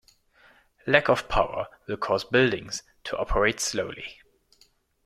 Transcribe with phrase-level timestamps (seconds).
[0.87, 4.17] Lack of power will cause buildings to operate slowly.